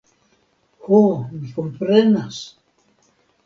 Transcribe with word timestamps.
Ho, 0.87 1.01
mi 1.35 1.51
komprenas. 1.59 2.43